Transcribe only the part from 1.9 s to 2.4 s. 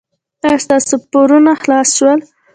شول؟